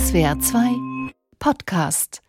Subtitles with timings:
[0.00, 0.60] SWR 2
[1.38, 2.22] Podcast.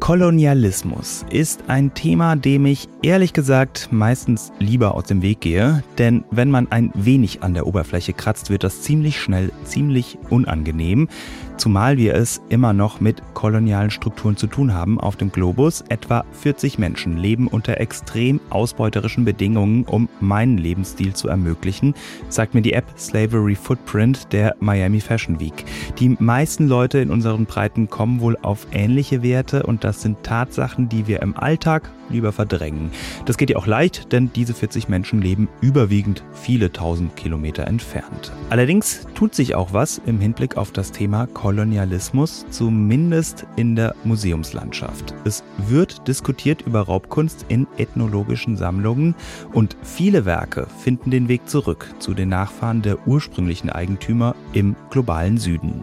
[0.00, 6.24] Kolonialismus ist ein Thema, dem ich ehrlich gesagt meistens lieber aus dem Weg gehe, denn
[6.30, 11.08] wenn man ein wenig an der Oberfläche kratzt, wird das ziemlich schnell ziemlich unangenehm
[11.56, 15.82] zumal wir es immer noch mit kolonialen Strukturen zu tun haben auf dem Globus.
[15.88, 21.94] Etwa 40 Menschen leben unter extrem ausbeuterischen Bedingungen, um meinen Lebensstil zu ermöglichen,
[22.28, 25.64] sagt mir die App Slavery Footprint der Miami Fashion Week.
[25.98, 30.88] Die meisten Leute in unseren Breiten kommen wohl auf ähnliche Werte und das sind Tatsachen,
[30.88, 32.90] die wir im Alltag lieber verdrängen.
[33.24, 38.32] Das geht ja auch leicht, denn diese 40 Menschen leben überwiegend viele tausend Kilometer entfernt.
[38.50, 41.26] Allerdings tut sich auch was im Hinblick auf das Thema
[42.50, 45.14] zumindest in der Museumslandschaft.
[45.24, 49.14] Es wird diskutiert über Raubkunst in ethnologischen Sammlungen
[49.52, 55.38] und viele Werke finden den Weg zurück zu den Nachfahren der ursprünglichen Eigentümer im globalen
[55.38, 55.82] Süden.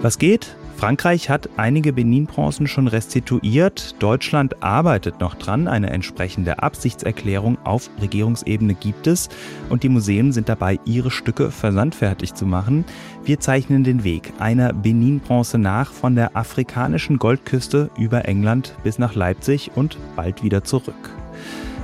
[0.00, 0.54] Was geht?
[0.82, 3.94] Frankreich hat einige Benin-Bronzen schon restituiert.
[4.00, 5.68] Deutschland arbeitet noch dran.
[5.68, 9.28] Eine entsprechende Absichtserklärung auf Regierungsebene gibt es.
[9.68, 12.84] Und die Museen sind dabei, ihre Stücke versandfertig zu machen.
[13.24, 19.14] Wir zeichnen den Weg einer Benin-Bronze nach von der afrikanischen Goldküste über England bis nach
[19.14, 21.21] Leipzig und bald wieder zurück.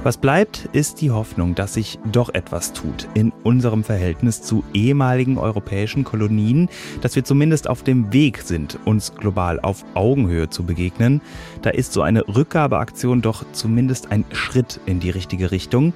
[0.04, 5.38] Was bleibt, ist die Hoffnung, dass sich doch etwas tut in unserem Verhältnis zu ehemaligen
[5.38, 6.68] europäischen Kolonien,
[7.00, 11.20] dass wir zumindest auf dem Weg sind, uns global auf Augenhöhe zu begegnen.
[11.62, 15.92] Da ist so eine Rückgabeaktion doch zumindest ein Schritt in die richtige Richtung.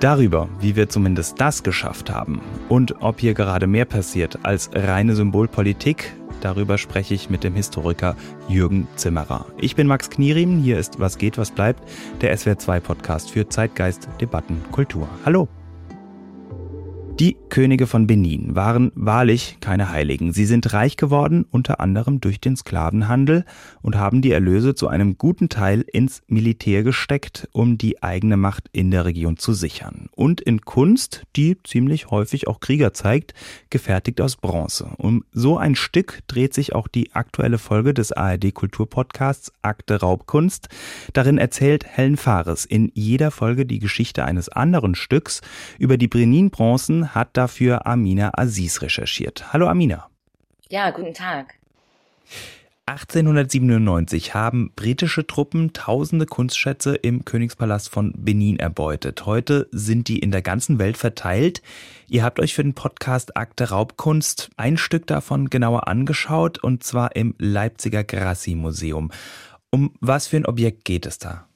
[0.00, 5.14] Darüber, wie wir zumindest das geschafft haben und ob hier gerade mehr passiert als reine
[5.14, 6.12] Symbolpolitik,
[6.44, 8.16] Darüber spreche ich mit dem Historiker
[8.48, 9.46] Jürgen Zimmerer.
[9.56, 11.82] Ich bin Max Knierim, hier ist Was geht, was bleibt,
[12.20, 15.08] der SWR2 Podcast für Zeitgeist, Debatten, Kultur.
[15.24, 15.48] Hallo.
[17.20, 20.32] Die Könige von Benin waren wahrlich keine Heiligen.
[20.32, 23.44] Sie sind reich geworden, unter anderem durch den Sklavenhandel
[23.82, 28.68] und haben die Erlöse zu einem guten Teil ins Militär gesteckt, um die eigene Macht
[28.72, 30.08] in der Region zu sichern.
[30.10, 33.32] Und in Kunst, die ziemlich häufig auch Krieger zeigt,
[33.70, 34.90] gefertigt aus Bronze.
[34.96, 40.68] Um so ein Stück dreht sich auch die aktuelle Folge des ARD Kulturpodcasts Akte Raubkunst.
[41.12, 45.42] Darin erzählt Helen Fares in jeder Folge die Geschichte eines anderen Stücks
[45.78, 49.52] über die Benin-Bronzen hat dafür Amina Aziz recherchiert.
[49.52, 50.08] Hallo Amina.
[50.68, 51.54] Ja, guten Tag.
[52.86, 59.24] 1897 haben britische Truppen tausende Kunstschätze im Königspalast von Benin erbeutet.
[59.24, 61.62] Heute sind die in der ganzen Welt verteilt.
[62.08, 67.16] Ihr habt euch für den Podcast Akte Raubkunst ein Stück davon genauer angeschaut und zwar
[67.16, 69.10] im Leipziger Grassi Museum.
[69.70, 71.46] Um was für ein Objekt geht es da?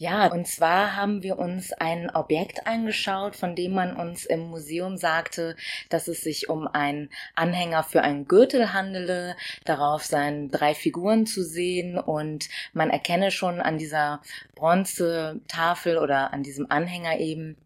[0.00, 4.96] Ja, und zwar haben wir uns ein Objekt angeschaut, von dem man uns im Museum
[4.96, 5.56] sagte,
[5.88, 9.34] dass es sich um einen Anhänger für einen Gürtel handele.
[9.64, 14.22] Darauf seien drei Figuren zu sehen und man erkenne schon an dieser
[14.54, 17.56] Bronzetafel oder an diesem Anhänger eben,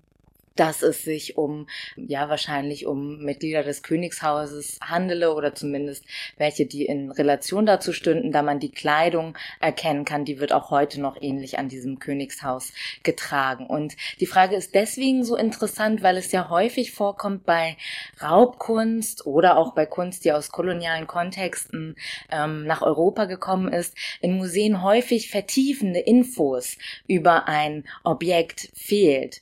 [0.56, 6.04] dass es sich um, ja, wahrscheinlich um Mitglieder des Königshauses handele oder zumindest
[6.36, 10.70] welche, die in Relation dazu stünden, da man die Kleidung erkennen kann, die wird auch
[10.70, 13.66] heute noch ähnlich an diesem Königshaus getragen.
[13.66, 17.76] Und die Frage ist deswegen so interessant, weil es ja häufig vorkommt bei
[18.20, 21.96] Raubkunst oder auch bei Kunst, die aus kolonialen Kontexten
[22.30, 26.76] ähm, nach Europa gekommen ist, in Museen häufig vertiefende Infos
[27.06, 29.40] über ein Objekt fehlt.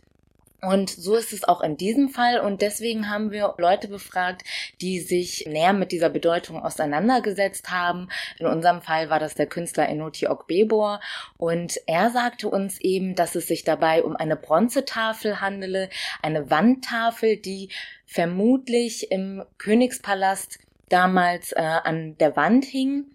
[0.62, 2.40] Und so ist es auch in diesem Fall.
[2.40, 4.42] Und deswegen haben wir Leute befragt,
[4.80, 8.08] die sich näher mit dieser Bedeutung auseinandergesetzt haben.
[8.38, 11.00] In unserem Fall war das der Künstler Enoti Ogbebor.
[11.38, 15.88] Und er sagte uns eben, dass es sich dabei um eine Bronzetafel handele,
[16.22, 17.70] eine Wandtafel, die
[18.04, 23.06] vermutlich im Königspalast damals äh, an der Wand hing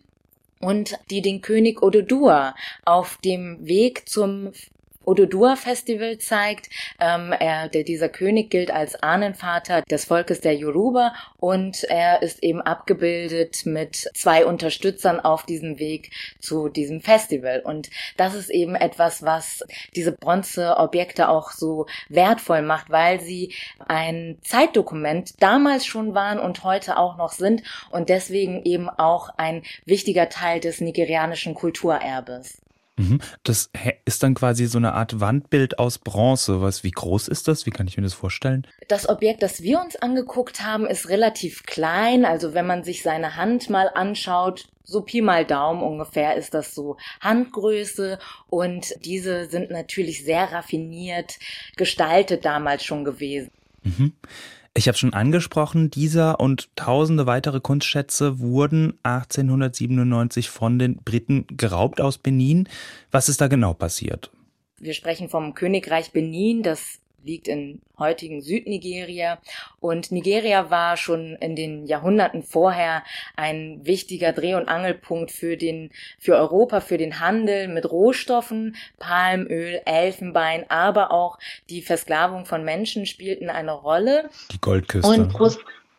[0.61, 4.51] und die den König Ododur auf dem Weg zum
[5.05, 6.69] Ododua Festival zeigt.
[6.99, 12.43] Ähm, er, der, dieser König gilt als Ahnenvater des Volkes der Yoruba und er ist
[12.43, 17.61] eben abgebildet mit zwei Unterstützern auf diesem Weg zu diesem Festival.
[17.61, 19.63] Und das ist eben etwas, was
[19.95, 23.53] diese Bronzeobjekte auch so wertvoll macht, weil sie
[23.87, 29.63] ein Zeitdokument damals schon waren und heute auch noch sind und deswegen eben auch ein
[29.85, 32.61] wichtiger Teil des nigerianischen Kulturerbes.
[32.97, 33.19] Mhm.
[33.43, 33.69] Das
[34.05, 36.61] ist dann quasi so eine Art Wandbild aus Bronze.
[36.61, 37.65] Was, wie groß ist das?
[37.65, 38.65] Wie kann ich mir das vorstellen?
[38.87, 42.23] Das Objekt, das wir uns angeguckt haben, ist relativ klein.
[42.25, 46.73] Also wenn man sich seine Hand mal anschaut, so Pi mal Daumen ungefähr ist das
[46.73, 51.37] so Handgröße und diese sind natürlich sehr raffiniert
[51.75, 53.51] gestaltet damals schon gewesen.
[53.83, 54.13] Mhm.
[54.77, 62.01] Ich habe schon angesprochen, dieser und tausende weitere Kunstschätze wurden 1897 von den Briten geraubt
[62.01, 62.67] aus Benin.
[63.09, 64.31] Was ist da genau passiert?
[64.77, 69.39] Wir sprechen vom Königreich Benin, das liegt in heutigen Südnigeria.
[69.79, 73.03] Und Nigeria war schon in den Jahrhunderten vorher
[73.35, 79.81] ein wichtiger Dreh- und Angelpunkt für den, für Europa, für den Handel mit Rohstoffen, Palmöl,
[79.85, 81.39] Elfenbein, aber auch
[81.69, 84.29] die Versklavung von Menschen spielten eine Rolle.
[84.51, 85.09] Die Goldküste.
[85.09, 85.33] Und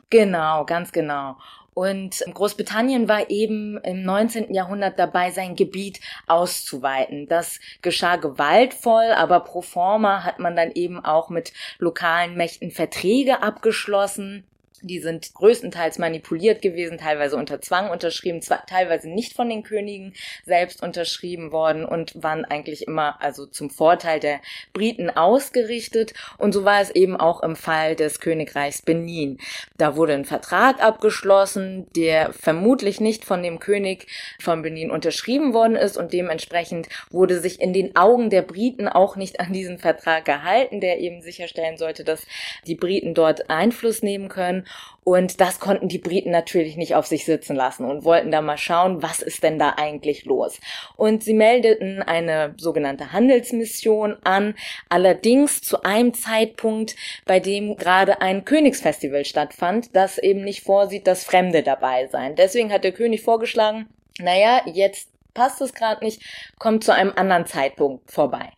[0.09, 1.37] Genau, ganz genau.
[1.79, 4.55] Und Großbritannien war eben im 19.
[4.55, 7.29] Jahrhundert dabei, sein Gebiet auszuweiten.
[7.29, 13.43] Das geschah gewaltvoll, aber pro forma hat man dann eben auch mit lokalen Mächten Verträge
[13.43, 14.45] abgeschlossen
[14.83, 20.15] die sind größtenteils manipuliert gewesen, teilweise unter Zwang unterschrieben, teilweise nicht von den Königen
[20.45, 24.41] selbst unterschrieben worden und waren eigentlich immer also zum Vorteil der
[24.73, 26.15] Briten ausgerichtet.
[26.39, 29.39] Und so war es eben auch im Fall des Königreichs Benin.
[29.77, 34.07] Da wurde ein Vertrag abgeschlossen, der vermutlich nicht von dem König
[34.41, 39.17] von Benin unterschrieben worden ist und dementsprechend wurde sich in den Augen der Briten auch
[39.17, 42.27] nicht an diesen Vertrag gehalten, der eben sicherstellen sollte, dass
[42.67, 44.66] die Briten dort Einfluss nehmen können.
[45.05, 48.59] Und das konnten die Briten natürlich nicht auf sich sitzen lassen und wollten da mal
[48.59, 50.59] schauen, was ist denn da eigentlich los.
[50.97, 54.57] Und sie meldeten eine sogenannte Handelsmission an,
[54.89, 61.25] allerdings zu einem Zeitpunkt, bei dem gerade ein Königsfestival stattfand, das eben nicht vorsieht, dass
[61.25, 62.35] Fremde dabei seien.
[62.35, 63.89] Deswegen hat der König vorgeschlagen,
[64.19, 66.23] naja, jetzt passt es gerade nicht,
[66.59, 68.51] kommt zu einem anderen Zeitpunkt vorbei.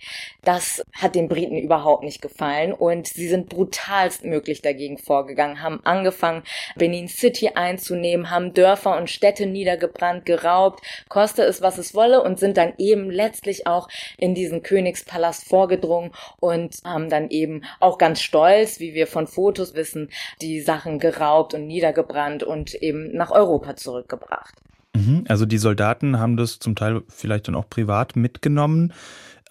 [0.43, 5.81] Das hat den Briten überhaupt nicht gefallen und sie sind brutalst möglich dagegen vorgegangen, haben
[5.85, 6.45] angefangen,
[6.77, 12.39] Benin City einzunehmen, haben Dörfer und Städte niedergebrannt, geraubt, koste es, was es wolle und
[12.39, 18.23] sind dann eben letztlich auch in diesen Königspalast vorgedrungen und haben dann eben auch ganz
[18.23, 20.11] stolz, wie wir von Fotos wissen,
[20.41, 24.55] die Sachen geraubt und niedergebrannt und eben nach Europa zurückgebracht.
[24.99, 25.25] Mhm.
[25.29, 28.93] Also die Soldaten haben das zum Teil vielleicht dann auch privat mitgenommen.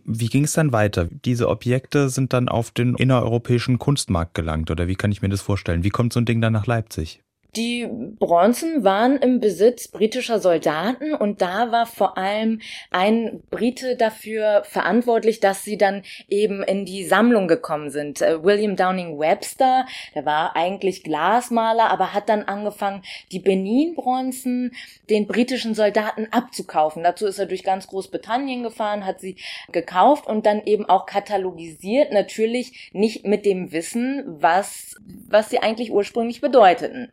[0.04, 1.08] Wie ging es dann weiter?
[1.26, 5.42] Diese Objekte sind dann auf den innereuropäischen Kunstmarkt gelangt oder wie kann ich mir das
[5.42, 5.84] vorstellen?
[5.84, 7.24] Wie kommt so ein Ding dann nach Leipzig?
[7.58, 7.88] Die
[8.20, 12.62] Bronzen waren im Besitz britischer Soldaten und da war vor allem
[12.92, 18.22] ein Brite dafür verantwortlich, dass sie dann eben in die Sammlung gekommen sind.
[18.22, 23.02] Äh, William Downing Webster, der war eigentlich Glasmaler, aber hat dann angefangen,
[23.32, 24.76] die Benin-Bronzen
[25.10, 27.04] den britischen Soldaten abzukaufen.
[27.04, 29.36] Dazu ist er durch ganz Großbritannien gefahren, hat sie
[29.72, 34.96] gekauft und dann eben auch katalogisiert, natürlich nicht mit dem Wissen, was,
[35.28, 37.12] was sie eigentlich ursprünglich bedeuteten.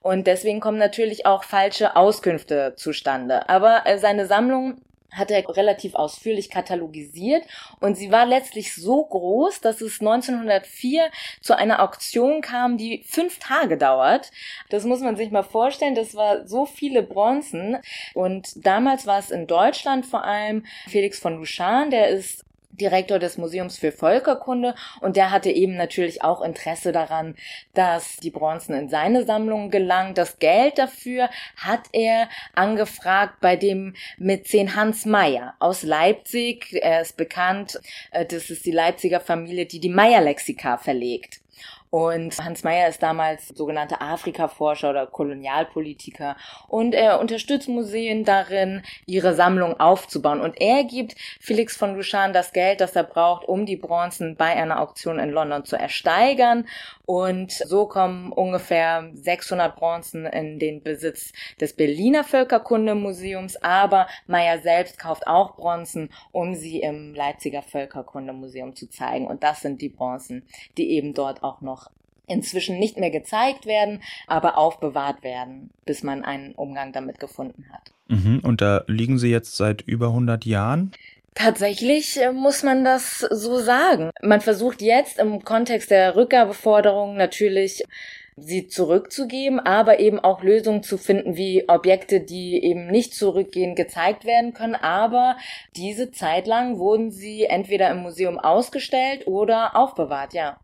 [0.00, 3.48] Und deswegen kommen natürlich auch falsche Auskünfte zustande.
[3.48, 4.82] Aber äh, seine Sammlung
[5.12, 7.42] hat er relativ ausführlich katalogisiert
[7.80, 11.10] und sie war letztlich so groß, dass es 1904
[11.40, 14.30] zu einer Auktion kam, die fünf Tage dauert.
[14.68, 17.78] Das muss man sich mal vorstellen, das war so viele Bronzen
[18.14, 22.44] und damals war es in Deutschland vor allem Felix von Luschan, der ist
[22.80, 27.34] Direktor des Museums für Völkerkunde und der hatte eben natürlich auch Interesse daran,
[27.74, 30.14] dass die Bronzen in seine Sammlung gelangen.
[30.14, 36.74] Das Geld dafür hat er angefragt bei dem Mäzen Hans Meyer aus Leipzig.
[36.80, 37.80] Er ist bekannt,
[38.12, 41.40] äh, das ist die Leipziger Familie, die die Meyer-Lexika verlegt.
[41.90, 46.36] Und Hans Meyer ist damals sogenannter Afrika-Forscher oder Kolonialpolitiker
[46.66, 50.40] und er unterstützt Museen darin, ihre Sammlung aufzubauen.
[50.40, 54.56] Und er gibt Felix von Luschan das Geld, das er braucht, um die Bronzen bei
[54.56, 56.66] einer Auktion in London zu ersteigern.
[57.10, 63.56] Und so kommen ungefähr 600 Bronzen in den Besitz des Berliner Völkerkundemuseums.
[63.62, 69.26] Aber Meyer selbst kauft auch Bronzen, um sie im Leipziger Völkerkundemuseum zu zeigen.
[69.26, 70.42] Und das sind die Bronzen,
[70.76, 71.90] die eben dort auch noch
[72.26, 77.90] inzwischen nicht mehr gezeigt werden, aber aufbewahrt werden, bis man einen Umgang damit gefunden hat.
[78.08, 80.92] Mhm, und da liegen sie jetzt seit über 100 Jahren?
[81.34, 84.10] Tatsächlich äh, muss man das so sagen.
[84.22, 87.84] Man versucht jetzt im Kontext der Rückgabeforderung natürlich
[88.40, 94.24] sie zurückzugeben, aber eben auch Lösungen zu finden, wie Objekte, die eben nicht zurückgehen, gezeigt
[94.24, 94.74] werden können.
[94.74, 95.36] Aber
[95.76, 100.58] diese Zeit lang wurden sie entweder im Museum ausgestellt oder aufbewahrt, ja.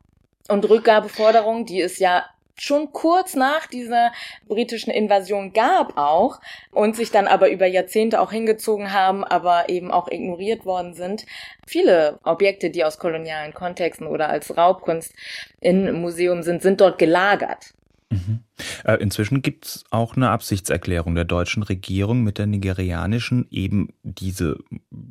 [0.49, 2.25] Und Rückgabeforderung, die es ja
[2.57, 4.13] schon kurz nach dieser
[4.47, 9.91] britischen Invasion gab auch und sich dann aber über Jahrzehnte auch hingezogen haben, aber eben
[9.91, 11.27] auch ignoriert worden sind.
[11.67, 15.13] Viele Objekte, die aus kolonialen Kontexten oder als Raubkunst
[15.61, 17.75] im Museum sind, sind dort gelagert.
[18.11, 18.41] Mhm.
[18.85, 24.59] Äh, inzwischen gibt es auch eine Absichtserklärung der deutschen Regierung mit der nigerianischen, eben diese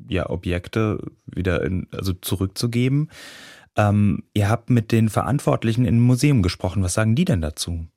[0.07, 3.09] ja, Objekte wieder in, also zurückzugeben.
[3.75, 6.83] Ähm, ihr habt mit den Verantwortlichen im Museum gesprochen.
[6.83, 7.87] Was sagen die denn dazu?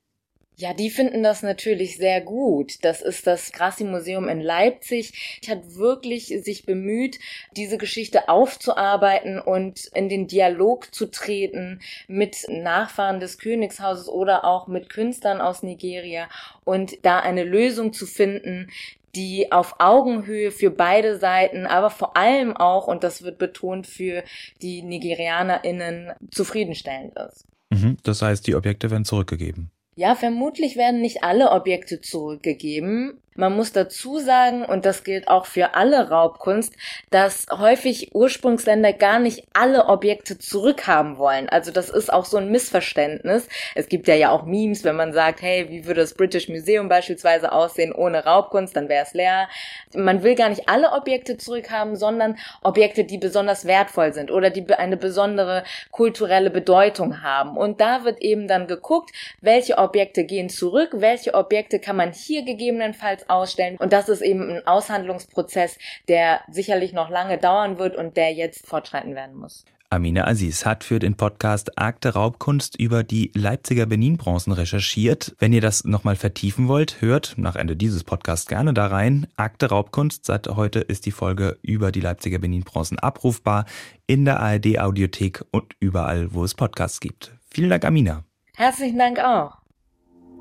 [0.58, 2.82] Ja, die finden das natürlich sehr gut.
[2.82, 5.38] Das ist das Grassi-Museum in Leipzig.
[5.42, 7.18] Ich hat wirklich sich bemüht,
[7.54, 14.66] diese Geschichte aufzuarbeiten und in den Dialog zu treten mit Nachfahren des Königshauses oder auch
[14.66, 16.26] mit Künstlern aus Nigeria
[16.64, 18.70] und da eine Lösung zu finden,
[19.16, 24.22] die auf Augenhöhe für beide Seiten, aber vor allem auch, und das wird betont, für
[24.62, 27.46] die NigerianerInnen zufriedenstellend ist.
[27.70, 29.70] Mhm, das heißt, die Objekte werden zurückgegeben.
[29.96, 33.18] Ja, vermutlich werden nicht alle Objekte zurückgegeben.
[33.36, 36.74] Man muss dazu sagen, und das gilt auch für alle Raubkunst,
[37.10, 41.48] dass häufig Ursprungsländer gar nicht alle Objekte zurückhaben wollen.
[41.48, 43.48] Also das ist auch so ein Missverständnis.
[43.74, 46.88] Es gibt ja ja auch Memes, wenn man sagt, hey, wie würde das British Museum
[46.88, 49.48] beispielsweise aussehen ohne Raubkunst, dann wäre es leer.
[49.94, 54.66] Man will gar nicht alle Objekte zurückhaben, sondern Objekte, die besonders wertvoll sind oder die
[54.74, 57.56] eine besondere kulturelle Bedeutung haben.
[57.56, 62.44] Und da wird eben dann geguckt, welche Objekte gehen zurück, welche Objekte kann man hier
[62.44, 63.76] gegebenenfalls ausstellen.
[63.78, 65.78] Und das ist eben ein Aushandlungsprozess,
[66.08, 69.64] der sicherlich noch lange dauern wird und der jetzt fortschreiten werden muss.
[69.88, 75.36] Amina Aziz hat für den Podcast Akte Raubkunst über die Leipziger Benin-Bronzen recherchiert.
[75.38, 79.28] Wenn ihr das nochmal vertiefen wollt, hört nach Ende dieses Podcasts gerne da rein.
[79.36, 83.64] Akte Raubkunst, seit heute ist die Folge über die Leipziger Benin-Bronzen abrufbar
[84.08, 87.32] in der ARD-Audiothek und überall, wo es Podcasts gibt.
[87.48, 88.24] Vielen Dank, Amina.
[88.56, 89.52] Herzlichen Dank auch.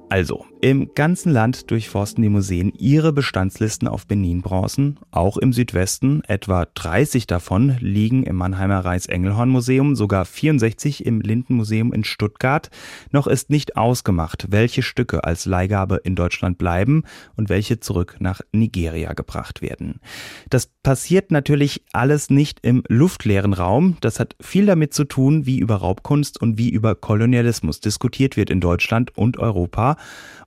[0.10, 4.98] Also, im ganzen Land durchforsten die Museen ihre Bestandslisten auf Benin-Bronzen.
[5.12, 12.04] Auch im Südwesten, etwa 30 davon liegen im Mannheimer Reis-Engelhorn-Museum, sogar 64 im Lindenmuseum in
[12.04, 12.72] Stuttgart.
[13.12, 17.04] Noch ist nicht ausgemacht, welche Stücke als Leihgabe in Deutschland bleiben
[17.36, 20.00] und welche zurück nach Nigeria gebracht werden.
[20.50, 23.98] Das passiert natürlich alles nicht im luftleeren Raum.
[24.02, 28.50] Das hat viel damit zu tun, wie über Raubkunst und wie über Kolonialismus diskutiert wird
[28.50, 29.96] in Deutschland und Europa.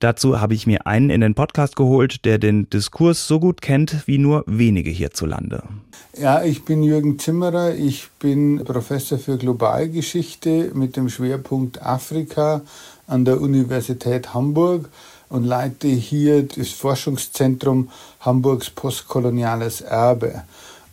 [0.09, 4.07] Dazu habe ich mir einen in den Podcast geholt, der den Diskurs so gut kennt
[4.07, 5.65] wie nur wenige hierzulande.
[6.19, 7.75] Ja, ich bin Jürgen Zimmerer.
[7.75, 12.62] Ich bin Professor für Globalgeschichte mit dem Schwerpunkt Afrika
[13.07, 14.88] an der Universität Hamburg
[15.29, 20.43] und leite hier das Forschungszentrum Hamburgs postkoloniales Erbe.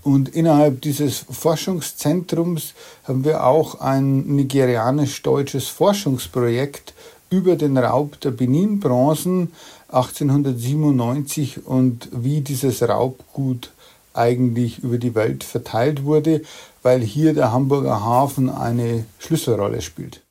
[0.04, 2.74] Und innerhalb dieses Forschungszentrums
[3.06, 6.94] haben wir auch ein nigerianisch-deutsches Forschungsprojekt
[7.30, 9.52] über den Raub der Benin-Bronzen
[9.90, 13.72] 1897 und wie dieses Raubgut
[14.14, 16.42] eigentlich über die Welt verteilt wurde,
[16.84, 20.22] weil hier der Hamburger Hafen eine Schlüsselrolle spielt.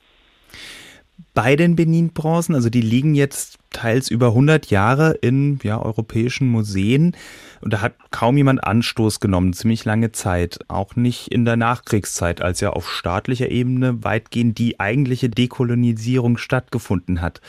[1.35, 7.17] Bei den Benin-Bronzen, also die liegen jetzt teils über 100 Jahre in ja, europäischen Museen
[7.61, 12.41] und da hat kaum jemand Anstoß genommen, ziemlich lange Zeit, auch nicht in der Nachkriegszeit,
[12.41, 17.41] als ja auf staatlicher Ebene weitgehend die eigentliche Dekolonisierung stattgefunden hat.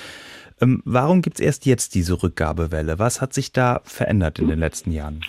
[0.60, 2.98] Ähm, warum gibt es erst jetzt diese Rückgabewelle?
[2.98, 5.22] Was hat sich da verändert in den letzten Jahren?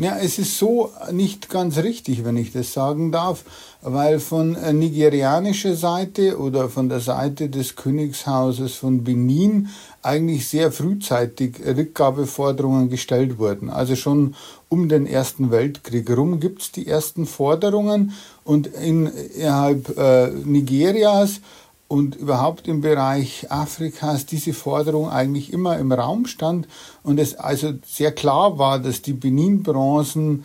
[0.00, 3.44] Ja, es ist so nicht ganz richtig, wenn ich das sagen darf,
[3.82, 9.68] weil von äh, nigerianischer Seite oder von der Seite des Königshauses von Benin
[10.00, 13.68] eigentlich sehr frühzeitig Rückgabeforderungen gestellt wurden.
[13.68, 14.34] Also schon
[14.70, 21.42] um den Ersten Weltkrieg rum gibt es die ersten Forderungen und innerhalb äh, Nigerias
[21.90, 26.68] und überhaupt im Bereich Afrikas diese Forderung eigentlich immer im Raum stand
[27.02, 30.44] und es also sehr klar war, dass die Benin-Bronzen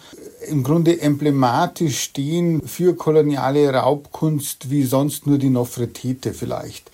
[0.50, 6.90] im Grunde emblematisch stehen für koloniale Raubkunst wie sonst nur die Nofretete vielleicht.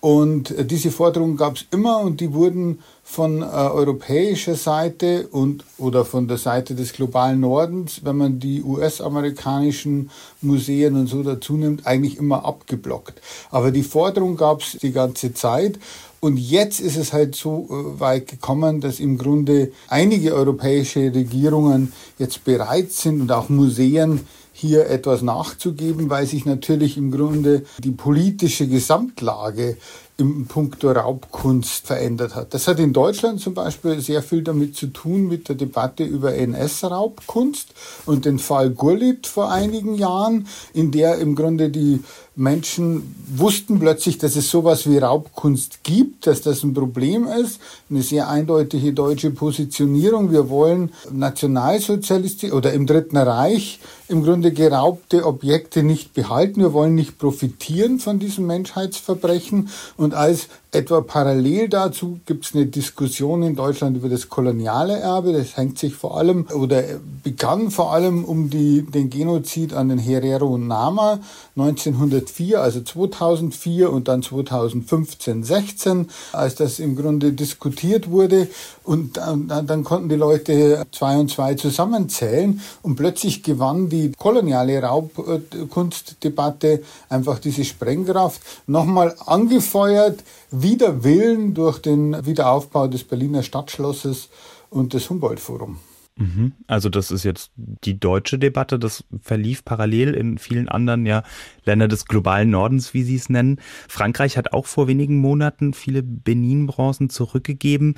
[0.00, 2.80] Und diese Forderungen gab es immer und die wurden
[3.12, 8.62] von äh, europäischer Seite und oder von der Seite des globalen Nordens, wenn man die
[8.62, 10.08] US-amerikanischen
[10.40, 13.20] Museen und so dazu nimmt, eigentlich immer abgeblockt.
[13.50, 15.78] Aber die Forderung gab es die ganze Zeit.
[16.20, 21.92] Und jetzt ist es halt so äh, weit gekommen, dass im Grunde einige europäische Regierungen
[22.18, 24.20] jetzt bereit sind und auch Museen
[24.54, 29.76] hier etwas nachzugeben, weil sich natürlich im Grunde die politische Gesamtlage
[30.22, 32.54] im Punkto Raubkunst verändert hat.
[32.54, 36.34] Das hat in Deutschland zum Beispiel sehr viel damit zu tun mit der Debatte über
[36.34, 37.74] NS-Raubkunst
[38.06, 42.00] und den Fall Gurlitt vor einigen Jahren, in der im Grunde die
[42.34, 47.60] Menschen wussten plötzlich, dass es sowas wie Raubkunst gibt, dass das ein Problem ist.
[47.90, 50.32] Eine sehr eindeutige deutsche Positionierung.
[50.32, 53.80] Wir wollen nationalsozialistisch oder im Dritten Reich
[54.12, 56.60] im Grunde geraubte Objekte nicht behalten.
[56.60, 59.70] Wir wollen nicht profitieren von diesem Menschheitsverbrechen.
[59.96, 65.34] Und als Etwa parallel dazu gibt es eine Diskussion in Deutschland über das koloniale Erbe.
[65.34, 66.82] Das hängt sich vor allem oder
[67.22, 71.20] begann vor allem um die, den Genozid an den Herero und Nama
[71.58, 78.48] 1904, also 2004 und dann 2015, 16, als das im Grunde diskutiert wurde.
[78.82, 84.82] Und dann, dann konnten die Leute zwei und zwei zusammenzählen und plötzlich gewann die koloniale
[84.82, 94.28] Raubkunstdebatte einfach diese Sprengkraft nochmal angefeuert wider Willen durch den Wiederaufbau des Berliner Stadtschlosses
[94.70, 95.78] und des Humboldt-Forum.
[96.16, 96.52] Mhm.
[96.66, 101.22] Also das ist jetzt die deutsche Debatte, das verlief parallel in vielen anderen ja
[101.64, 103.60] Länder des globalen Nordens, wie sie es nennen.
[103.88, 107.94] Frankreich hat auch vor wenigen Monaten viele Benin-Bronzen zurückgegeben.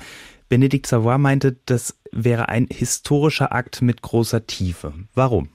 [0.47, 4.93] Benedikt Savoy meinte, das wäre ein historischer Akt mit großer Tiefe.
[5.13, 5.49] Warum?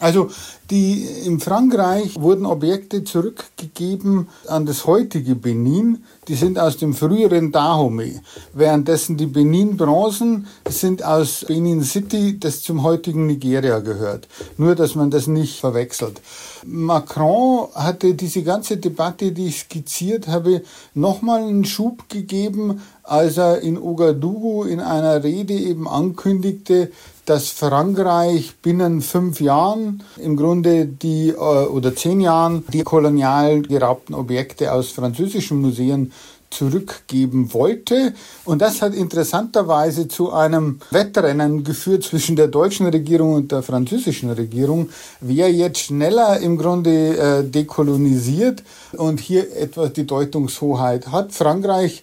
[0.00, 0.30] Also
[0.70, 7.52] die, in Frankreich wurden Objekte zurückgegeben an das heutige Benin, die sind aus dem früheren
[7.52, 8.20] Dahomey,
[8.54, 14.26] währenddessen die Benin-Bronzen sind aus Benin City, das zum heutigen Nigeria gehört.
[14.56, 16.22] Nur, dass man das nicht verwechselt.
[16.64, 20.62] Macron hatte diese ganze Debatte, die ich skizziert habe,
[20.94, 26.92] nochmal einen Schub gegeben, als er in Ouagadougou in einer Rede eben ankündigte,
[27.30, 34.14] dass Frankreich binnen fünf Jahren im Grunde die äh, oder zehn Jahren die kolonial geraubten
[34.14, 36.10] Objekte aus französischen Museen
[36.50, 38.14] zurückgeben wollte.
[38.44, 44.30] Und das hat interessanterweise zu einem Wettrennen geführt zwischen der deutschen Regierung und der französischen
[44.30, 44.88] Regierung,
[45.20, 51.32] wer jetzt schneller im Grunde äh, dekolonisiert und hier etwas die Deutungshoheit hat.
[51.32, 52.02] Frankreich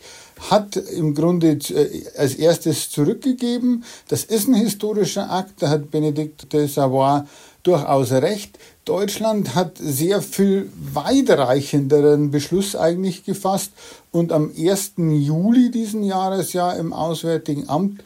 [0.50, 3.84] hat im Grunde äh, als erstes zurückgegeben.
[4.08, 7.22] Das ist ein historischer Akt, da hat Benedikt de Savoy
[7.64, 8.58] durchaus recht.
[8.86, 13.72] Deutschland hat sehr viel weitreichenderen Beschluss eigentlich gefasst
[14.12, 14.94] und am 1.
[14.98, 18.02] Juli diesen Jahres ja im Auswärtigen Amt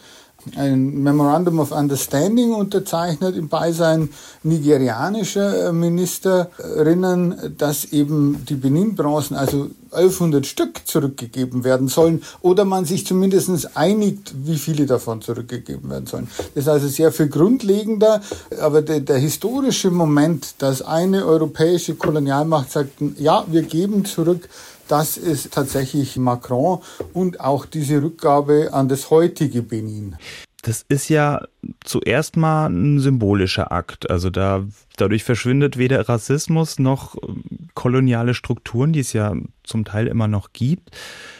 [0.55, 4.09] ein Memorandum of Understanding unterzeichnet im Beisein
[4.43, 12.85] nigerianischer äh, Ministerinnen, dass eben die Benin-Bronzen, also 1100 Stück zurückgegeben werden sollen oder man
[12.85, 16.29] sich zumindest einigt, wie viele davon zurückgegeben werden sollen.
[16.55, 18.21] Das ist also sehr viel grundlegender,
[18.61, 24.47] aber der, der historische Moment, dass eine europäische Kolonialmacht sagt, ja, wir geben zurück,
[24.91, 26.79] das ist tatsächlich Macron
[27.13, 30.17] und auch diese Rückgabe an das heutige Benin.
[30.63, 31.45] Das ist ja
[31.83, 34.11] zuerst mal ein symbolischer Akt.
[34.11, 34.65] Also da,
[34.97, 40.51] dadurch verschwindet weder Rassismus noch ähm, koloniale Strukturen, die es ja zum Teil immer noch
[40.51, 40.91] gibt.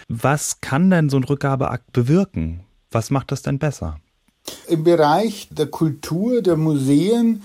[0.07, 2.61] Was kann denn so ein Rückgabeakt bewirken?
[2.89, 3.99] Was macht das denn besser?
[4.67, 7.43] Im Bereich der Kultur, der Museen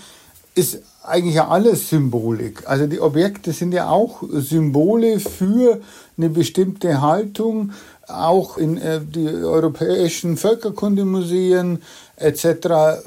[0.57, 2.64] ist eigentlich ja alles Symbolik.
[2.66, 5.81] Also die Objekte sind ja auch Symbole für
[6.16, 7.73] eine bestimmte Haltung.
[8.09, 11.83] Auch in äh, die europäischen Völkerkundemuseen
[12.16, 13.03] etc.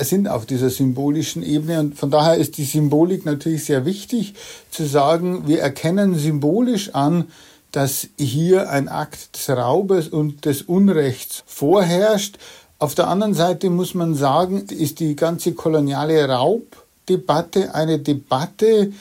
[0.00, 1.80] sind auf dieser symbolischen Ebene.
[1.80, 4.34] Und von daher ist die Symbolik natürlich sehr wichtig
[4.70, 7.26] zu sagen, wir erkennen symbolisch an,
[7.72, 12.36] dass hier ein Akt des Raubes und des Unrechts vorherrscht.
[12.78, 16.79] Auf der anderen Seite muss man sagen, ist die ganze koloniale Raub
[17.10, 18.92] Debatte eine Debatte,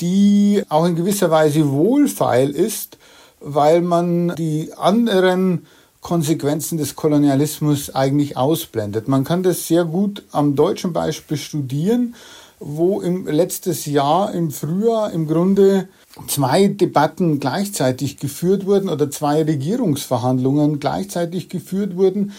[0.00, 2.98] die auch in gewisser Weise wohlfeil ist,
[3.40, 5.66] weil man die anderen
[6.00, 9.06] Konsequenzen des Kolonialismus eigentlich ausblendet.
[9.06, 12.14] Man kann das sehr gut am deutschen Beispiel studieren,
[12.58, 15.88] wo im letztes Jahr im Frühjahr im Grunde
[16.26, 22.32] zwei Debatten gleichzeitig geführt wurden oder zwei Regierungsverhandlungen gleichzeitig geführt wurden,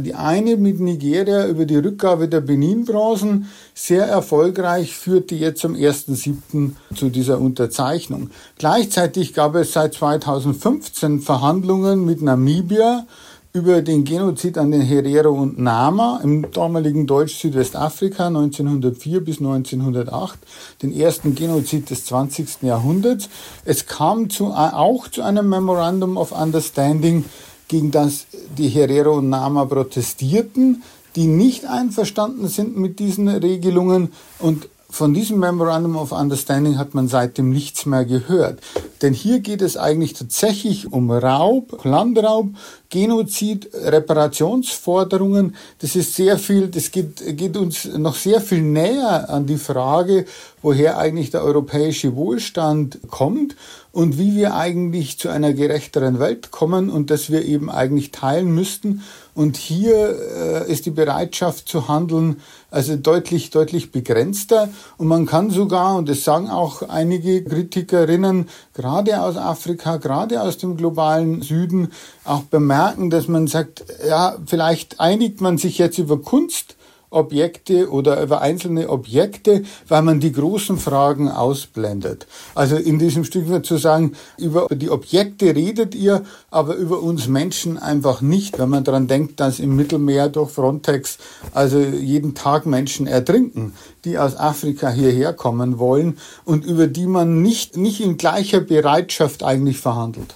[0.00, 6.72] die eine mit Nigeria über die Rückgabe der Benin-Bronzen sehr erfolgreich führte jetzt zum 1.7.
[6.94, 8.30] zu dieser Unterzeichnung.
[8.58, 13.06] Gleichzeitig gab es seit 2015 Verhandlungen mit Namibia
[13.52, 20.40] über den Genozid an den Herero und Nama im damaligen Deutsch-Südwestafrika 1904 bis 1908,
[20.82, 22.62] den ersten Genozid des 20.
[22.62, 23.28] Jahrhunderts.
[23.64, 27.26] Es kam zu, auch zu einem Memorandum of Understanding
[27.74, 30.84] gegen das die Herero und Nama protestierten,
[31.16, 37.08] die nicht einverstanden sind mit diesen Regelungen und von diesem Memorandum of Understanding hat man
[37.08, 38.60] seitdem nichts mehr gehört.
[39.02, 42.50] Denn hier geht es eigentlich tatsächlich um Raub, Landraub,
[42.90, 45.56] Genozid, Reparationsforderungen.
[45.80, 50.26] Das ist sehr viel, das geht, geht uns noch sehr viel näher an die Frage,
[50.62, 53.56] woher eigentlich der europäische Wohlstand kommt.
[53.94, 58.52] Und wie wir eigentlich zu einer gerechteren Welt kommen und dass wir eben eigentlich teilen
[58.52, 59.04] müssten.
[59.36, 60.18] Und hier
[60.66, 64.68] äh, ist die Bereitschaft zu handeln also deutlich, deutlich begrenzter.
[64.98, 70.58] Und man kann sogar, und das sagen auch einige Kritikerinnen, gerade aus Afrika, gerade aus
[70.58, 71.92] dem globalen Süden,
[72.24, 76.74] auch bemerken, dass man sagt, ja, vielleicht einigt man sich jetzt über Kunst,
[77.14, 82.26] Objekte oder über einzelne Objekte, weil man die großen Fragen ausblendet.
[82.54, 87.28] Also in diesem Stück wird zu sagen, über die Objekte redet ihr, aber über uns
[87.28, 91.18] Menschen einfach nicht, wenn man daran denkt, dass im Mittelmeer durch Frontex
[91.52, 93.74] also jeden Tag Menschen ertrinken,
[94.04, 99.42] die aus Afrika hierher kommen wollen und über die man nicht, nicht in gleicher Bereitschaft
[99.42, 100.34] eigentlich verhandelt.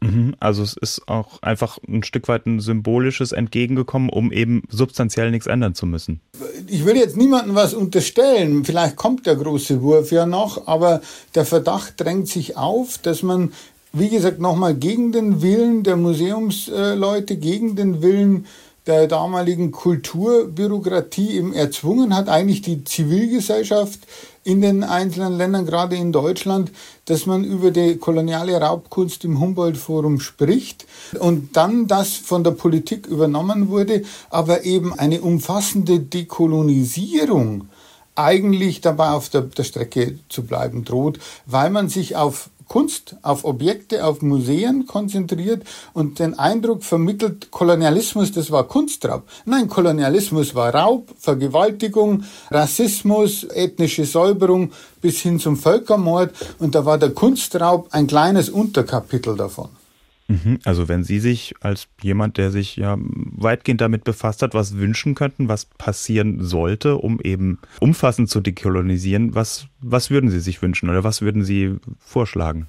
[0.00, 5.30] Mhm, also es ist auch einfach ein Stück weit ein symbolisches Entgegengekommen, um eben substanziell
[5.30, 6.20] nichts ändern zu müssen.
[6.68, 11.00] Ich will jetzt niemandem was unterstellen, vielleicht kommt der große Wurf ja noch, aber
[11.34, 13.52] der Verdacht drängt sich auf, dass man,
[13.92, 18.46] wie gesagt, nochmal gegen den Willen der Museumsleute, gegen den Willen
[18.88, 24.00] der damaligen Kulturbürokratie eben erzwungen hat, eigentlich die Zivilgesellschaft
[24.44, 26.72] in den einzelnen Ländern, gerade in Deutschland,
[27.04, 30.86] dass man über die koloniale Raubkunst im Humboldt-Forum spricht
[31.20, 37.68] und dann das von der Politik übernommen wurde, aber eben eine umfassende Dekolonisierung
[38.14, 43.44] eigentlich dabei auf der, der Strecke zu bleiben droht, weil man sich auf Kunst, auf
[43.44, 49.24] Objekte, auf Museen konzentriert und den Eindruck vermittelt, Kolonialismus, das war Kunstraub.
[49.46, 56.98] Nein, Kolonialismus war Raub, Vergewaltigung, Rassismus, ethnische Säuberung bis hin zum Völkermord und da war
[56.98, 59.77] der Kunstraub ein kleines Unterkapitel davon.
[60.28, 60.58] Mhm.
[60.64, 65.14] Also wenn Sie sich als jemand, der sich ja weitgehend damit befasst hat, was wünschen
[65.14, 70.90] könnten, was passieren sollte, um eben umfassend zu dekolonisieren, was, was würden Sie sich wünschen
[70.90, 72.66] oder was würden Sie vorschlagen?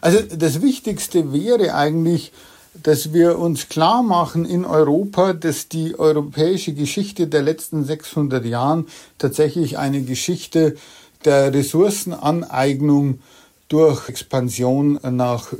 [0.00, 2.32] Also das Wichtigste wäre eigentlich,
[2.82, 8.86] dass wir uns klar machen in Europa, dass die europäische Geschichte der letzten 600 Jahren
[9.18, 10.74] tatsächlich eine Geschichte
[11.24, 13.37] der Ressourcenaneignung ist
[13.68, 15.56] durch Expansion nach äh,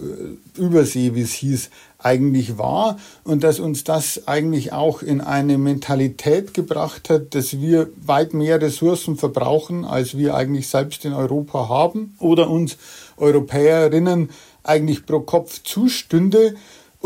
[0.59, 2.99] Übersee, wie es hieß, eigentlich war.
[3.25, 8.61] Und dass uns das eigentlich auch in eine Mentalität gebracht hat, dass wir weit mehr
[8.61, 12.79] Ressourcen verbrauchen, als wir eigentlich selbst in Europa haben oder uns
[13.17, 14.31] Europäerinnen
[14.63, 16.55] eigentlich pro Kopf zustünde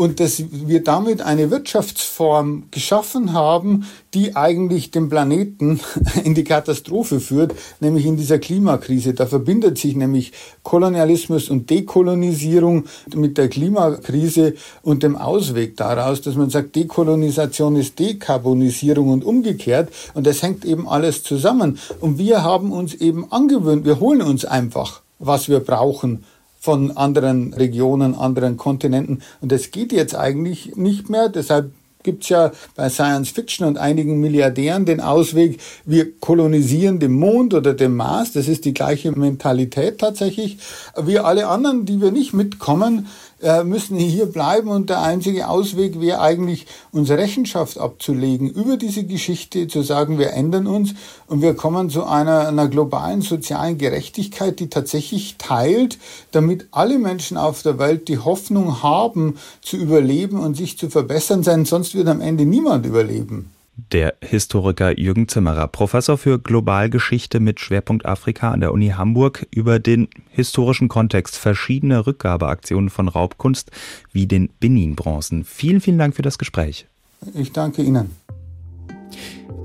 [0.03, 5.79] und dass wir damit eine Wirtschaftsform geschaffen haben, die eigentlich den Planeten
[6.25, 9.13] in die Katastrophe führt, nämlich in dieser Klimakrise.
[9.13, 12.83] Da verbindet sich nämlich Kolonialismus und Dekolonisierung
[13.15, 19.87] mit der Klimakrise und dem Ausweg daraus, dass man sagt, Dekolonisation ist Dekarbonisierung und umgekehrt.
[20.15, 21.79] Und das hängt eben alles zusammen.
[22.01, 26.25] Und wir haben uns eben angewöhnt, wir holen uns einfach, was wir brauchen
[26.63, 29.21] von anderen Regionen, anderen Kontinenten.
[29.41, 31.27] Und das geht jetzt eigentlich nicht mehr.
[31.27, 31.73] Deshalb
[32.03, 37.73] gibt's ja bei Science Fiction und einigen Milliardären den Ausweg, wir kolonisieren den Mond oder
[37.73, 38.31] den Mars.
[38.31, 40.57] Das ist die gleiche Mentalität tatsächlich.
[41.01, 43.07] Wir alle anderen, die wir nicht mitkommen,
[43.43, 49.03] äh, müssen hier bleiben und der einzige Ausweg wäre eigentlich, unsere Rechenschaft abzulegen über diese
[49.03, 50.93] Geschichte, zu sagen, wir ändern uns
[51.27, 55.97] und wir kommen zu einer, einer globalen sozialen Gerechtigkeit, die tatsächlich teilt,
[56.31, 61.41] damit alle Menschen auf der Welt die Hoffnung haben, zu überleben und sich zu verbessern,
[61.41, 63.51] denn sonst wird am Ende niemand überleben.
[63.75, 69.79] Der Historiker Jürgen Zimmerer, Professor für Globalgeschichte mit Schwerpunkt Afrika an der Uni Hamburg, über
[69.79, 73.71] den historischen Kontext verschiedener Rückgabeaktionen von Raubkunst
[74.11, 75.43] wie den Benin-Bronzen.
[75.43, 76.85] Vielen, vielen Dank für das Gespräch.
[77.33, 78.11] Ich danke Ihnen.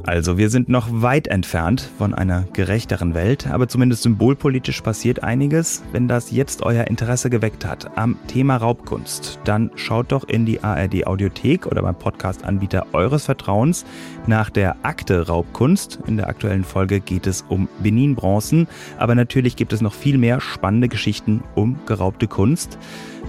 [0.08, 5.82] Also, wir sind noch weit entfernt von einer gerechteren Welt, aber zumindest symbolpolitisch passiert einiges.
[5.92, 10.64] Wenn das jetzt euer Interesse geweckt hat am Thema Raubkunst, dann schaut doch in die
[10.64, 13.84] ARD Audiothek oder beim Podcast-Anbieter eures Vertrauens
[14.26, 15.98] nach der Akte Raubkunst.
[16.06, 18.66] In der aktuellen Folge geht es um Benin-Bronzen,
[18.96, 22.78] aber natürlich gibt es noch viel mehr spannende Geschichten um geraubte Kunst.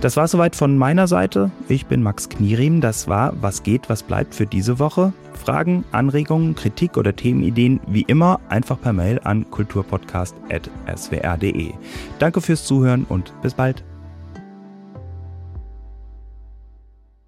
[0.02, 1.52] Das war soweit von meiner Seite.
[1.68, 2.80] Ich bin Max Knierim.
[2.80, 5.12] Das war Was geht, was bleibt für diese Woche.
[5.34, 11.74] Fragen, Anregungen, Kritik oder Themenideen wie immer einfach per Mail an kulturpodcast.swr.de.
[12.18, 13.84] Danke fürs Zuhören und bis bald.